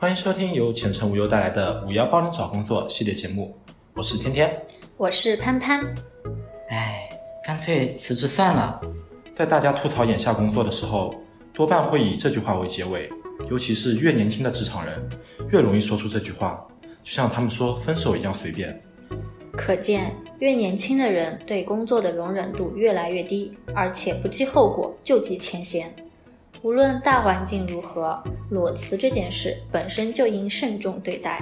[0.00, 3.52] 欢迎收听由前程无忧带来的“五幺帮你找工作”系列节目，
[3.94, 4.56] 我是天天，
[4.96, 5.84] 我是潘潘。
[6.68, 7.08] 哎，
[7.44, 8.80] 干脆辞职算了。
[9.34, 11.12] 在大家吐槽眼下工作的时候，
[11.52, 13.10] 多半会以这句话为结尾，
[13.50, 15.04] 尤其是越年轻的职场人，
[15.50, 16.64] 越容易说出这句话，
[17.02, 18.80] 就像他们说分手一样随便。
[19.50, 25.92] 可见，越年轻的人对工作的容忍度越来越低，而且不计后果就计前嫌。
[26.62, 28.20] 无论大环境如何，
[28.50, 31.40] 裸辞这件事本身就应慎重对待。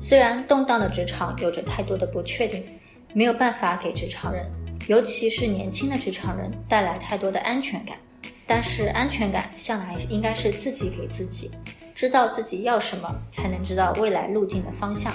[0.00, 2.64] 虽然动荡的职场有着太多的不确定，
[3.12, 4.50] 没有办法给职场人，
[4.88, 7.98] 尤其是年轻的职场人带来太多的安全感，
[8.46, 11.50] 但是安全感向来应该是自己给自己，
[11.94, 15.12] 知道自己要什么，才能知道未来路径的方向。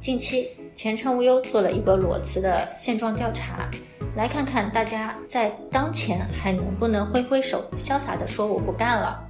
[0.00, 0.48] 近期。
[0.74, 3.68] 前程无忧做了一个裸辞的现状调查，
[4.14, 9.26] 来看看大家在当前还能不能挥挥手，潇洒地说我不干了，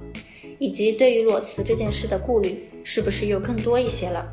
[0.59, 4.27] 以及对于裸辞这件事的顾虑是不是又更多一些了？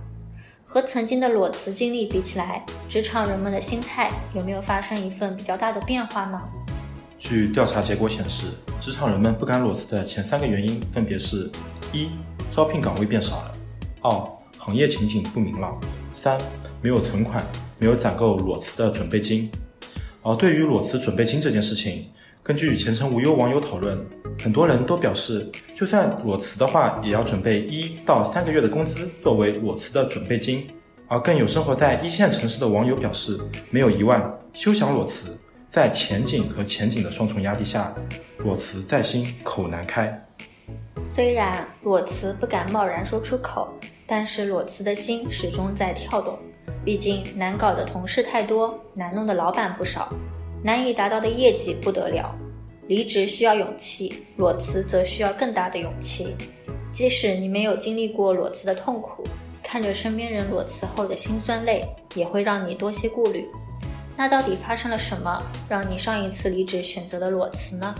[0.64, 6.40] 和曾经的裸辞经历比起来，职场人们的心态有没有发生一份比较大的变化呢？
[7.16, 8.48] 据调查结果显示，
[8.80, 11.48] 职场人们不敢裸辞的前三个原因分别是：
[11.92, 12.09] 一、
[12.51, 13.52] 招聘岗位变少了；
[14.01, 14.10] 二、
[14.59, 15.80] 行业前景不明朗；
[16.12, 16.37] 三。
[16.82, 17.45] 没有存款，
[17.79, 19.51] 没有攒够裸辞的准备金。
[20.23, 22.07] 而对于裸辞准备金这件事情，
[22.43, 23.99] 根据前程无忧网友讨论，
[24.43, 30.66] 很多人都表示，就算裸辞的话，也要准备一到三个月的工资作为裸辞的准备金。
[31.09, 33.38] 而更有生活在一线城市的网友表示，
[33.71, 35.37] 没有一万，休想裸辞。
[35.71, 37.95] 在前景和前景的双重压力下，
[38.38, 40.26] 裸辞在心口难开。
[40.96, 43.73] 虽然裸辞不敢贸然说出口，
[44.07, 46.38] 但是裸辞的心始终在跳动。
[46.84, 50.12] 毕竟难搞的同事太多，难弄的老板不少，
[50.62, 52.34] 难以达到的业绩不得了。
[52.86, 56.34] 离职需要勇气，裸辞则需要更大的勇气。
[56.90, 59.23] 即使你没有经历过裸辞的痛苦，
[59.62, 63.46] 看着身边人裸辞后的辛酸泪，也会让你多些顾虑。
[64.16, 67.94] 那到底发生了什么，让你上一次离职选择了裸辞呢？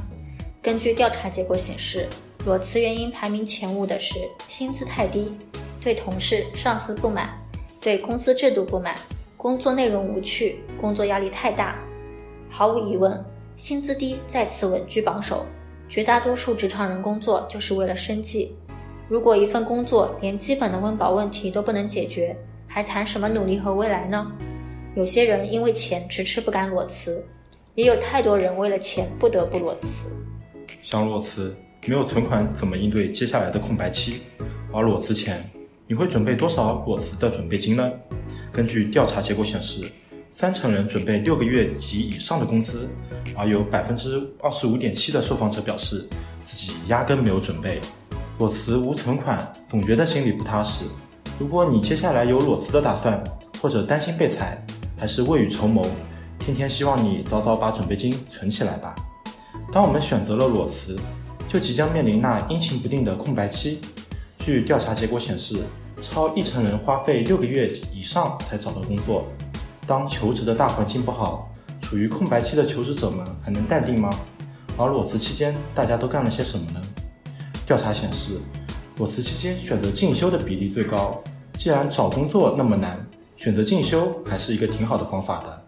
[0.61, 2.09] 根据调查结果显示，
[2.45, 4.15] 裸辞原因排名前五的是
[4.49, 5.33] 薪资太低，
[5.81, 7.40] 对同事、上司不满。
[7.81, 8.95] 对公司制度不满，
[9.39, 11.77] 工作内容无趣，工作压力太大。
[12.51, 13.25] 毫无疑问，
[13.57, 15.47] 薪资低再次稳居榜首。
[15.89, 18.55] 绝大多数职场人工作就是为了生计。
[19.09, 22.37] 如果一份工作连基本的温饱问题都不能解决，
[22.67, 24.31] 还谈什么努力和未来呢？
[24.95, 27.25] 有些人因为钱迟迟不敢裸辞，
[27.75, 30.15] 也有太多人为了钱不得不裸辞。
[30.83, 34.21] 想裸辞，没有存款怎么应对接下来的空白期？
[34.71, 35.43] 而裸辞前。
[35.91, 37.91] 你会准备多少裸辞的准备金呢？
[38.53, 39.91] 根据调查结果显示，
[40.31, 42.89] 三成人准备六个月及以上的工资，
[43.37, 46.09] 而有百分之二十五点七的受访者表示
[46.47, 47.81] 自己压根没有准备。
[48.39, 50.85] 裸辞无存款，总觉得心里不踏实。
[51.41, 53.21] 如果你接下来有裸辞的打算，
[53.61, 54.65] 或者担心被裁，
[54.97, 55.85] 还是未雨绸缪，
[56.39, 58.95] 天天希望你早早把准备金存起来吧。
[59.73, 60.95] 当我们选择了裸辞，
[61.49, 63.81] 就即将面临那阴晴不定的空白期。
[64.39, 65.57] 据调查结果显示。
[66.03, 69.25] 超一成人花费六个月以上才找到工作。
[69.87, 71.51] 当求职的大环境不好，
[71.81, 74.11] 处于空白期的求职者们还能淡定吗？
[74.77, 76.81] 而裸辞期间大家都干了些什么呢？
[77.67, 78.39] 调查显示，
[78.97, 81.23] 裸辞期间选择进修的比例最高。
[81.55, 83.05] 既然找工作那么难，
[83.37, 85.63] 选择进修还是一个挺好的方法的。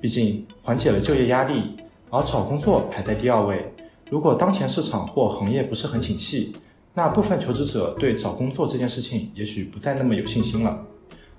[0.00, 1.76] 毕竟缓解了就业压力，
[2.10, 3.72] 而找工作排在第二位。
[4.10, 6.52] 如果当前市场或行业不是很景气，
[6.92, 10.76] 那部分求职者对找工作这件事情也许不再那么有信心了，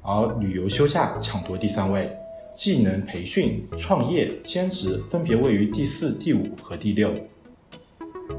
[0.02, 2.10] 而旅游休假抢夺第三位，
[2.58, 7.14] 技能培训、创业、兼职分别位于第四、第五和第六。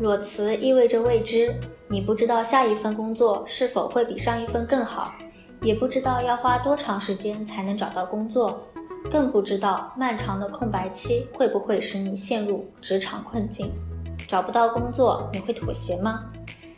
[0.00, 1.54] 裸辞意味着未知，
[1.86, 5.12] 你不知道下一份工作是否会比上一份更好，
[5.60, 8.58] 也不知道要花多长时间才能找到工作，
[9.10, 13.70] 更不知道漫长的空白期会不会使你陷入职场困境。
[14.26, 16.24] 找不到工作，你会妥协吗？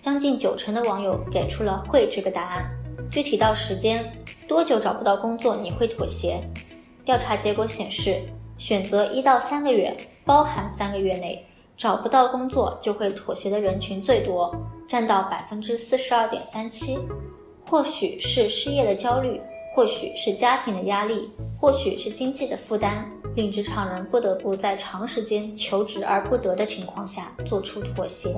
[0.05, 2.71] 将近九成的网友给出了会这个答案。
[3.11, 4.05] 具体到时间，
[4.47, 6.39] 多久找不到工作你会妥协？
[7.07, 8.21] 调查结果显示，
[8.59, 11.43] 选择一到三个月，包含三个月内
[11.75, 14.55] 找不到工作就会妥协的人群最多，
[14.87, 16.99] 占到百分之四十二点三七。
[17.65, 19.41] 或许是失业的焦虑，
[19.75, 28.29] 或许是家庭的压力，或许是经济的负担，令职场人不得不在长时间求职而不得的情况下做出妥协。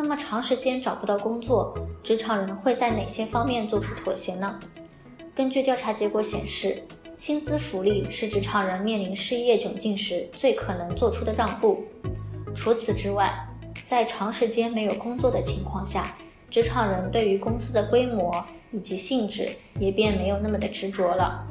[0.00, 4.56] 那么长时间找不到工作，职场人会在哪些方面做出妥协呢？
[5.34, 6.80] 根据调查结果显示，
[7.16, 11.82] 薪资福利是职场人面临失业窘境时最可能做出的让步。
[12.54, 13.44] 除此之外，
[13.88, 16.16] 在长时间没有工作的情况下，
[16.48, 18.32] 职场人对于公司的规模
[18.70, 19.48] 以及性质
[19.80, 21.44] 也便没有那么的执着了。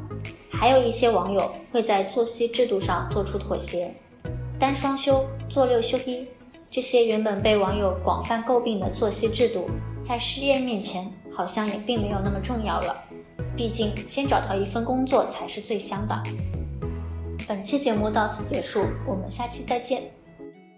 [0.49, 3.93] 还有一些网友会在作息制度上做出妥协，
[4.57, 6.25] 单双休、做六休一，
[6.77, 9.67] 这些原本被网友广泛诟病的作息制度，
[10.03, 12.95] 在失业面前好像也并没有那么重要了。
[13.55, 16.15] 毕竟，先找到一份工作才是最香的。
[17.47, 20.03] 本期节目到此结束，我们下期再见。